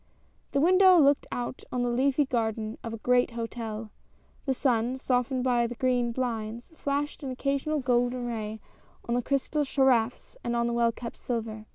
[0.51, 3.91] The window looked out on the leafy garden of a great hotel.
[4.47, 8.59] The sun, softened by the green blinds, fiashed an occasional golden ray
[9.07, 11.67] on the crystal carafes and on the well kept silver.